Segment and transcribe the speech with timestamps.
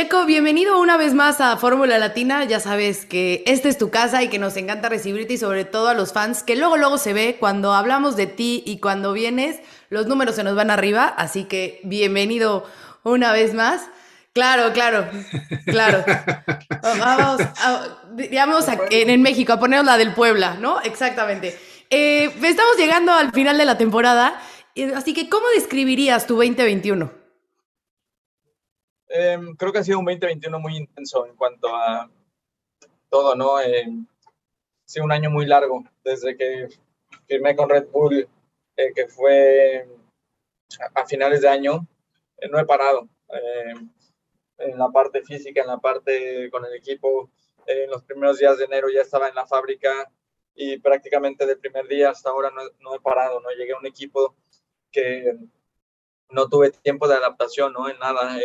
[0.00, 2.44] Checo, bienvenido una vez más a Fórmula Latina.
[2.44, 5.88] Ya sabes que esta es tu casa y que nos encanta recibirte y sobre todo
[5.88, 9.60] a los fans, que luego luego se ve cuando hablamos de ti y cuando vienes,
[9.90, 12.64] los números se nos van arriba, así que bienvenido
[13.02, 13.90] una vez más.
[14.32, 15.06] Claro, claro,
[15.66, 16.02] claro.
[16.82, 20.80] Vamos, a, digamos, a- en, en México, a ponernos la del Puebla, ¿no?
[20.80, 21.58] Exactamente.
[21.90, 24.40] Eh, estamos llegando al final de la temporada,
[24.74, 27.19] eh, así que ¿cómo describirías tu 2021?
[29.12, 32.08] Em, creo que ha sido un 2021 muy intenso en cuanto a
[33.08, 33.60] todo, ¿no?
[33.60, 36.68] Em, ha sido un año muy largo desde que
[37.26, 38.28] firmé con Red Bull,
[38.76, 39.88] eh, que fue
[40.94, 41.86] a, finales de año.
[42.38, 43.08] eh, no he parado.
[43.28, 43.90] Em,
[44.58, 47.30] en la parte física, en la parte con el equipo.
[47.66, 49.90] eh, en los primeros días de enero ya estaba en la fábrica
[50.54, 53.50] y prácticamente del primer día hasta ahora no, no he parado, ¿no?
[53.50, 54.36] Llegué a un equipo
[54.92, 55.36] que
[56.30, 57.88] no tuve tiempo de adaptación, ¿no?
[57.88, 58.38] En nada.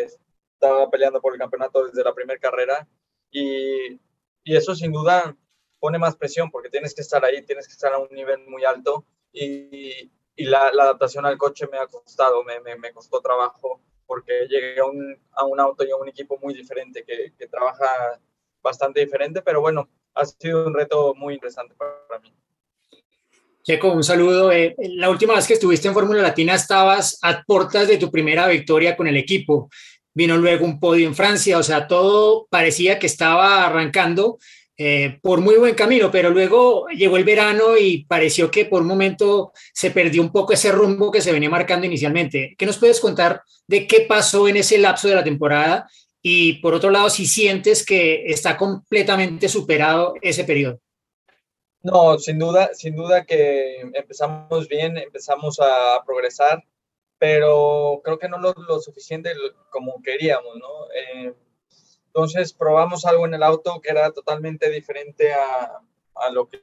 [0.55, 2.87] Estaba peleando por el campeonato desde la primera carrera
[3.31, 3.99] y,
[4.43, 5.35] y eso sin duda
[5.79, 8.63] pone más presión porque tienes que estar ahí, tienes que estar a un nivel muy
[8.63, 13.21] alto y, y la, la adaptación al coche me ha costado, me, me, me costó
[13.21, 17.33] trabajo porque llegué a un, a un auto y a un equipo muy diferente que,
[17.37, 18.19] que trabaja
[18.61, 22.33] bastante diferente, pero bueno, ha sido un reto muy interesante para mí.
[23.63, 24.51] Checo, un saludo.
[24.51, 28.47] Eh, la última vez que estuviste en Fórmula Latina estabas a puertas de tu primera
[28.47, 29.69] victoria con el equipo.
[30.15, 34.39] Vino luego un podio en Francia, o sea, todo parecía que estaba arrancando
[34.77, 38.87] eh, por muy buen camino, pero luego llegó el verano y pareció que por un
[38.87, 42.55] momento se perdió un poco ese rumbo que se venía marcando inicialmente.
[42.57, 45.87] ¿Qué nos puedes contar de qué pasó en ese lapso de la temporada?
[46.21, 50.79] Y por otro lado, si sientes que está completamente superado ese periodo.
[51.81, 56.63] No, sin duda, sin duda que empezamos bien, empezamos a progresar,
[57.17, 59.33] pero creo que no lo, lo suficiente
[59.69, 60.91] como queríamos, ¿no?
[60.93, 61.33] Eh,
[62.07, 65.81] entonces probamos algo en el auto que era totalmente diferente a,
[66.15, 66.59] a lo, que,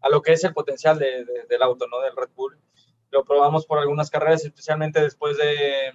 [0.00, 2.00] a lo que es el potencial de- de- del auto, ¿no?
[2.00, 2.58] Del Red Bull.
[3.10, 5.92] Lo probamos por algunas carreras, especialmente después de,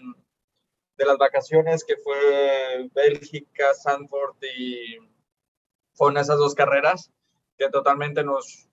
[0.97, 4.97] de las vacaciones, que fue Bélgica, Sanford y
[5.93, 7.11] fueron esas dos carreras
[7.57, 8.67] que totalmente nos,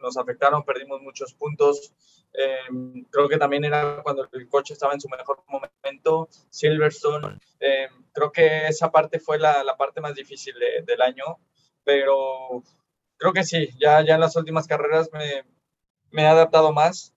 [0.00, 1.92] nos afectaron, perdimos muchos puntos.
[2.32, 6.28] Eh, creo que también era cuando el coche estaba en su mejor momento.
[6.50, 11.38] Silverstone, eh, creo que esa parte fue la, la parte más difícil de- del año,
[11.84, 12.62] pero
[13.16, 15.44] creo que sí, ya, ya en las últimas carreras me,
[16.10, 17.14] me he adaptado más.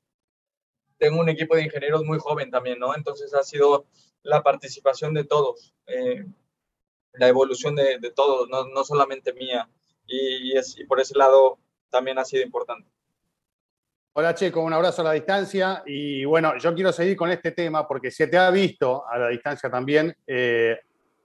[0.97, 2.95] Tengo un equipo de ingenieros muy joven también, ¿no?
[2.95, 3.85] Entonces ha sido
[4.23, 6.25] la participación de todos, eh,
[7.13, 9.69] la evolución de, de todos, no, no solamente mía
[10.07, 12.89] y, y es, y por ese lado también ha sido importante.
[14.19, 17.87] Hola Checo, un abrazo a la distancia y bueno, yo quiero seguir con este tema
[17.87, 20.79] porque se te ha visto a la distancia también eh,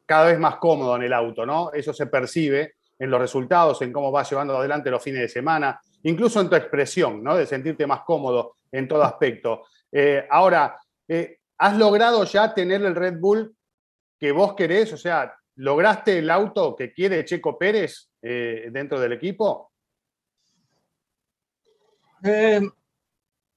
[0.04, 1.72] cada vez más cómodo en el auto, ¿no?
[1.72, 5.80] Eso se percibe en los resultados, en cómo vas llevando adelante los fines de semana,
[6.02, 7.34] incluso en tu expresión, ¿no?
[7.34, 9.64] De sentirte más cómodo en todo aspecto.
[9.90, 10.76] Eh, ahora,
[11.08, 13.56] eh, ¿has logrado ya tener el Red Bull
[14.20, 14.92] que vos querés?
[14.92, 19.71] O sea, ¿lograste el auto que quiere Checo Pérez dentro del equipo?
[22.24, 22.60] Eh,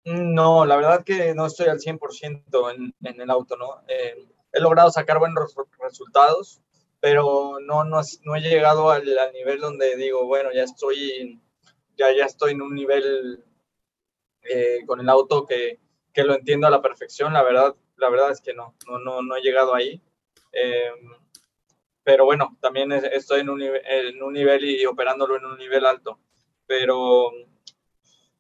[0.05, 3.83] no, la verdad que no estoy al 100% en, en el auto, ¿no?
[3.87, 6.61] Eh, he logrado sacar buenos res- resultados,
[6.99, 11.41] pero no, no, no he llegado al, al nivel donde digo, bueno, ya estoy,
[11.97, 13.43] ya, ya estoy en un nivel
[14.43, 15.79] eh, con el auto que,
[16.13, 17.33] que lo entiendo a la perfección.
[17.33, 20.01] La verdad, la verdad es que no, no, no, no he llegado ahí.
[20.51, 20.91] Eh,
[22.03, 25.85] pero bueno, también es- estoy en un, en un nivel y operándolo en un nivel
[25.85, 26.19] alto.
[26.67, 27.31] Pero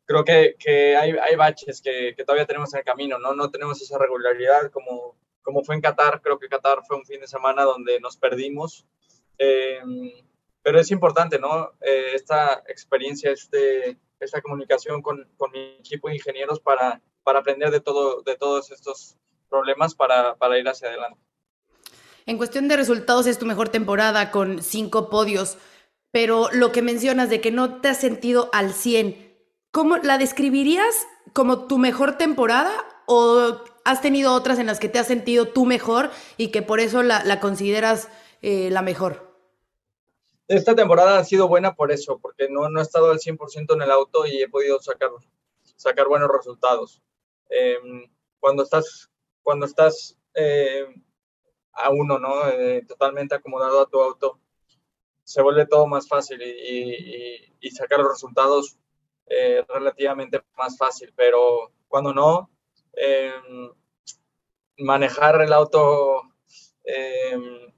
[0.05, 3.33] creo que, que hay, hay baches que, que todavía tenemos en el camino, ¿no?
[3.33, 6.21] No tenemos esa regularidad como, como fue en Qatar.
[6.21, 8.85] Creo que Qatar fue un fin de semana donde nos perdimos.
[9.37, 9.81] Eh,
[10.65, 11.73] pero es importante, ¿no?
[11.81, 17.69] Eh, esta experiencia, este, esta comunicación con, con mi equipo de ingenieros para, para aprender
[17.69, 19.15] de, todo, de todos estos
[19.47, 21.19] problemas para, para ir hacia adelante.
[22.25, 25.59] En cuestión de resultados es tu mejor temporada con cinco podios,
[26.09, 29.24] pero lo que mencionas de que no te has sentido al 100,
[29.75, 32.71] ¿cómo la describirías como tu mejor temporada
[33.07, 36.79] o has tenido otras en las que te has sentido tú mejor y que por
[36.79, 38.07] eso la, la consideras
[38.41, 39.35] eh, la mejor?
[40.47, 43.81] Esta temporada ha sido buena por eso, porque no, no he estado al 100% en
[43.81, 45.09] el auto y he podido sacar,
[45.75, 47.01] sacar buenos resultados.
[47.49, 49.09] Em, cuando estás,
[49.43, 50.87] cuando estás eh,
[51.73, 52.47] a uno, ¿no?
[52.47, 54.39] Eh, totalmente acomodado a tu auto,
[55.25, 58.77] se vuelve todo más fácil y, y, sacar los resultados
[59.27, 62.49] eh, relativamente más fácil, pero cuando no,
[62.93, 63.71] em,
[64.77, 66.21] manejar el auto
[66.83, 67.73] em,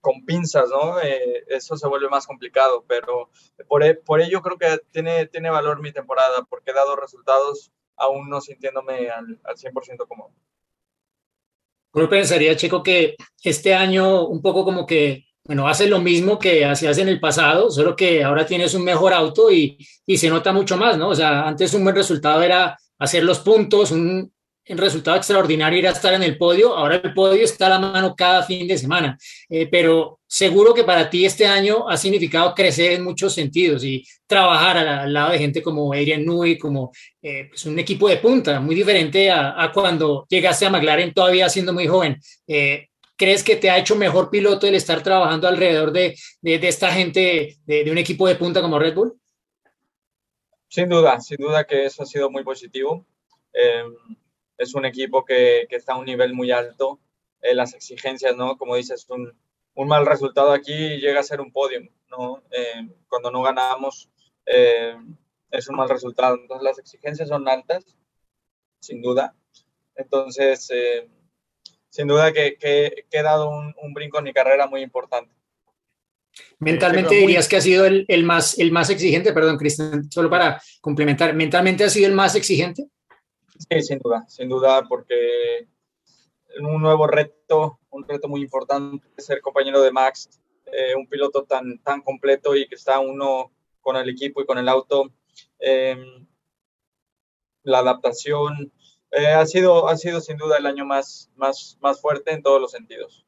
[0.00, 1.00] con pinzas, ¿no?
[1.00, 3.30] Eh, eso se vuelve más complicado, pero
[3.68, 7.72] por, e, por, ello creo que tiene, tiene valor mi temporada, porque he dado resultados
[7.96, 10.32] aún no sintiéndome al, al 100% cómodo.
[11.94, 16.64] Uno pensaría, Checo, que este año un poco como que, bueno, hace lo mismo que
[16.64, 19.76] hacías en el pasado, solo que ahora tienes un mejor auto y,
[20.06, 21.08] y se nota mucho más, ¿no?
[21.10, 24.32] O sea, antes un buen resultado era hacer los puntos, un,
[24.66, 26.74] resultado extraordinario ir a estar en el podio.
[26.74, 29.18] Ahora el podio está a la mano cada fin de semana,
[29.50, 34.02] eh, pero seguro que para ti este año ha significado crecer en muchos sentidos y
[34.26, 38.58] trabajar al, lado de gente como Adrian Newey, como eh, pues un equipo de punta,
[38.58, 42.18] muy diferente a, cuando llegaste a McLaren todavía siendo muy joven.
[42.46, 46.92] Eh, ¿Crees que te ha hecho mejor piloto el estar trabajando alrededor de, de, esta
[46.92, 49.20] gente, de, de un equipo de punta como Red Bull?
[50.68, 53.06] Sin duda, sin duda que eso ha sido muy positivo.
[53.52, 53.84] Eh,
[54.58, 57.00] es un equipo que, que, está a un nivel muy alto.
[57.40, 58.56] Eh, las exigencias, ¿no?
[58.56, 59.38] Como dices, un,
[59.74, 62.42] un, mal resultado aquí llega a ser un podio, ¿no?
[62.50, 64.10] Eh, cuando no ganamos
[64.46, 64.96] eh,
[65.50, 66.36] es un mal resultado.
[66.40, 67.84] Entonces las exigencias son altas,
[68.80, 69.34] sin duda.
[69.94, 70.70] Entonces,
[71.94, 75.32] sin duda que, que, que, he dado un, un, brinco en mi carrera muy importante.
[76.58, 80.60] Mentalmente dirías que ha sido el, el, más, el más exigente, perdón, Cristian, solo para
[80.80, 82.88] complementar, ¿mentalmente ha sido el más exigente?
[83.56, 85.68] Sí, sin duda, sin duda, porque
[86.58, 90.28] un nuevo reto, un reto muy importante, ser compañero de Max,
[90.66, 94.58] eh, un piloto tan, tan completo y que está uno con el equipo y con
[94.58, 95.12] el auto.
[95.60, 95.96] Eh,
[97.62, 98.72] la adaptación
[99.16, 102.60] eh, ha, sido, ha sido sin duda el año más, más, más fuerte en todos
[102.60, 103.26] los sentidos.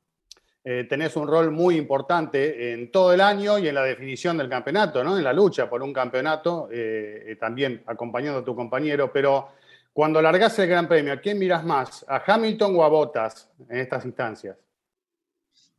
[0.64, 4.48] Eh, tenés un rol muy importante en todo el año y en la definición del
[4.48, 5.16] campeonato, ¿no?
[5.16, 9.48] en la lucha por un campeonato, eh, también acompañando a tu compañero, pero
[9.96, 12.04] cuando largas el Gran Premio, ¿a quién miras más?
[12.06, 14.58] ¿A Hamilton o a Bottas en estas instancias?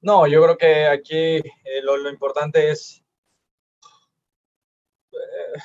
[0.02, 3.04] No, yo creo que aquí eh, lo, lo, importante es.
[5.12, 5.60] Eh,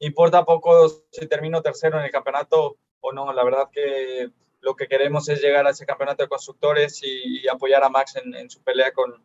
[0.00, 3.32] importa poco si termino tercero en el campeonato o no.
[3.32, 7.48] La verdad que lo que queremos es llegar a ese campeonato de constructores y, y
[7.48, 9.22] apoyar a Max en, en su pelea con,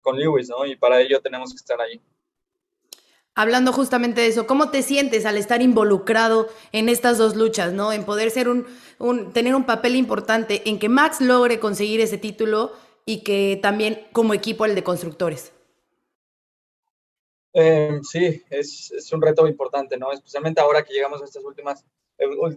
[0.00, 0.66] con Lewis, ¿no?
[0.66, 2.00] Y para ello tenemos que estar ahí.
[3.34, 7.92] Hablando justamente de eso, ¿cómo te sientes al estar involucrado en estas dos luchas, ¿no?
[7.92, 8.66] En poder ser un,
[8.98, 12.72] un, tener un papel importante en que Max logre conseguir ese título
[13.06, 15.52] y que también como equipo el de constructores.
[17.52, 20.12] Eh, sí, es, es, un reto importante, ¿no?
[20.12, 21.84] Especialmente ahora que llegamos a estas últimas,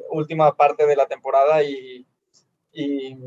[0.09, 2.05] última parte de la temporada y,
[2.71, 3.17] y,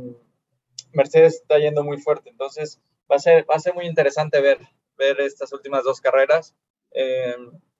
[0.92, 2.30] Mercedes está yendo muy fuerte.
[2.30, 2.80] Entonces
[3.10, 4.58] va a ser, va a ser muy interesante ver,
[4.96, 6.54] ver estas últimas dos carreras
[6.96, 7.36] eh,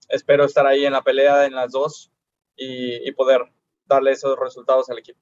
[0.08, 2.12] espero estar ahí en la pelea en las dos
[2.54, 3.42] y, y, poder
[3.86, 5.18] darle esos resultados al equipo.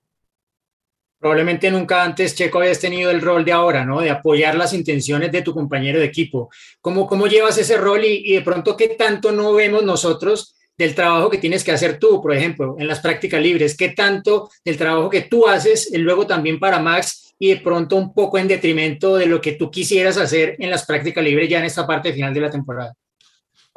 [1.18, 4.00] Probablemente nunca antes, Checo, habías tenido el rol de ahora, ¿no?
[4.00, 6.50] De apoyar las intenciones de tu compañero de equipo.
[6.80, 10.94] ¿Cómo, cómo llevas ese rol y, y de pronto qué tanto no vemos nosotros del
[10.94, 13.76] trabajo que tienes que hacer tú, por ejemplo, en las prácticas libres?
[13.76, 17.96] ¿Qué tanto del trabajo que tú haces y luego también para Max y de pronto
[17.96, 21.58] un poco en detrimento de lo que tú quisieras hacer en las prácticas libres ya
[21.58, 22.94] en esta parte final de la temporada?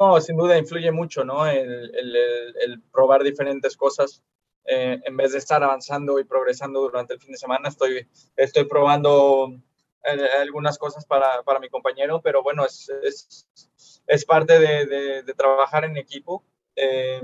[0.00, 1.46] No, sin duda influye mucho, ¿no?
[1.46, 4.22] El, probar diferentes cosas.
[4.64, 8.64] Eh, en vez de estar avanzando y progresando durante el fin de semana, estoy, estoy
[8.64, 9.50] probando
[10.04, 12.90] eh, algunas cosas para, para, mi compañero, pero bueno, es,
[14.06, 16.44] es, parte de, trabajar en equipo
[16.80, 17.20] eh,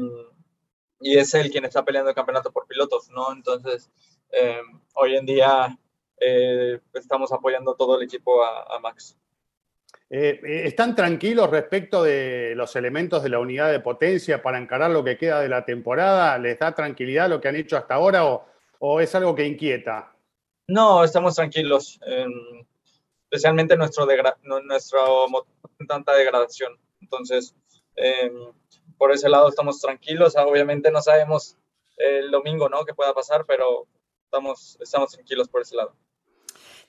[1.00, 3.32] y es él quien está peleando el campeonato por pilotos, ¿no?
[3.32, 3.90] Entonces,
[4.32, 4.61] eh,
[4.94, 5.78] hoy en día
[6.20, 9.16] eh, estamos apoyando todo el equipo a, a Max.
[10.11, 15.02] Eh, ¿Están tranquilos respecto de los elementos de la unidad de potencia para encarar lo
[15.02, 16.38] que queda de la temporada?
[16.38, 18.46] ¿Les da tranquilidad lo que han hecho hasta ahora o,
[18.78, 20.14] o es algo que inquieta?
[20.68, 22.26] No, estamos tranquilos, eh,
[23.25, 24.06] especialmente nuestro,
[24.62, 25.26] nuestro
[25.88, 26.78] tanta degradación.
[27.00, 27.54] Entonces,
[27.96, 28.32] eh,
[28.98, 30.34] por ese lado estamos tranquilos.
[30.36, 31.56] Obviamente no sabemos
[31.96, 32.84] el domingo ¿no?
[32.84, 33.86] qué pueda pasar, pero
[34.24, 35.94] estamos, estamos tranquilos por ese lado.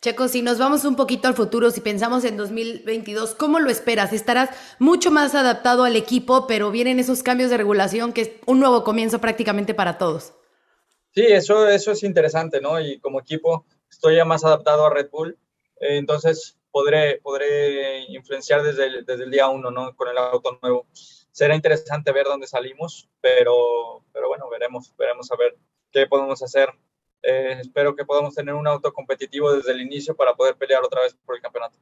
[0.01, 4.13] Checo, si nos vamos un poquito al futuro, si pensamos en 2022, ¿cómo lo esperas?
[4.13, 8.59] Estarás mucho más adaptado al equipo, pero vienen esos cambios de regulación que es un
[8.59, 10.33] nuevo comienzo prácticamente para todos.
[11.15, 12.79] Sí, eso, eso es interesante, ¿no?
[12.79, 15.37] Y como equipo estoy ya más adaptado a Red Bull,
[15.79, 19.95] eh, entonces podré, podré influenciar desde el, desde el día uno, ¿no?
[19.95, 20.85] Con el auto nuevo.
[21.35, 25.57] Será interesante ver dónde salimos, pero, pero bueno, veremos, veremos a ver
[25.91, 26.69] qué podemos hacer.
[27.21, 31.01] Eh, espero que podamos tener un auto competitivo desde el inicio para poder pelear otra
[31.01, 31.77] vez por el campeonato.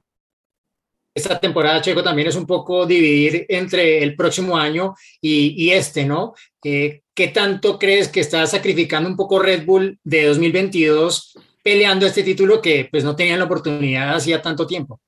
[1.14, 6.04] Esta temporada, Checo, también es un poco dividir entre el próximo año y, y este,
[6.04, 6.34] ¿no?
[6.64, 12.24] Eh, ¿Qué tanto crees que está sacrificando un poco Red Bull de 2022 peleando este
[12.24, 15.00] título que pues no tenían la oportunidad hacía tanto tiempo?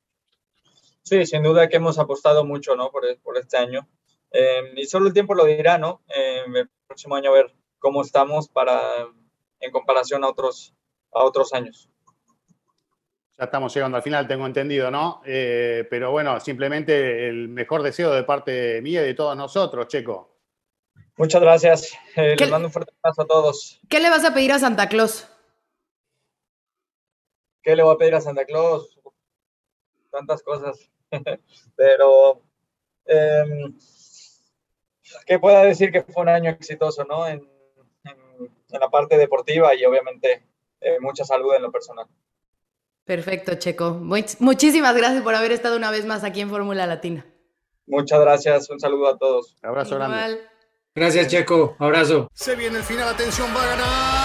[1.01, 2.91] Sí, sin duda que hemos apostado mucho, ¿no?
[2.91, 3.89] Por, por este año.
[4.37, 6.01] Eh, y solo el tiempo lo dirá, ¿no?
[6.13, 8.81] Eh, el próximo año a ver cómo estamos para
[9.59, 10.73] en comparación a otros,
[11.13, 11.89] a otros años.
[13.37, 15.21] Ya estamos llegando al final, tengo entendido, ¿no?
[15.25, 20.35] Eh, pero bueno, simplemente el mejor deseo de parte mía y de todos nosotros, Checo.
[21.17, 21.93] Muchas gracias.
[22.15, 23.81] Eh, les mando un fuerte abrazo a todos.
[23.89, 25.27] ¿Qué le vas a pedir a Santa Claus?
[27.61, 28.99] ¿Qué le voy a pedir a Santa Claus?
[30.11, 30.89] Tantas cosas.
[31.75, 32.41] pero
[33.05, 33.73] eh,
[35.25, 37.27] que pueda decir que fue un año exitoso, ¿no?
[37.27, 37.47] En,
[38.05, 38.17] en,
[38.69, 40.43] en la parte deportiva y obviamente
[40.81, 42.05] eh, mucha salud en lo personal.
[43.05, 43.91] Perfecto, Checo.
[43.91, 47.25] Much muchísimas gracias por haber estado una vez más aquí en Fórmula Latina.
[47.87, 48.69] Muchas gracias.
[48.69, 49.57] Un saludo a todos.
[49.61, 50.09] Abrazo Igual.
[50.11, 50.41] grande.
[50.95, 51.75] Gracias, Checo.
[51.77, 52.29] Abrazo.
[52.33, 54.24] Se viene el final, atención, va a ganar.